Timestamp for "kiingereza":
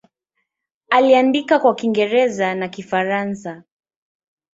1.75-2.55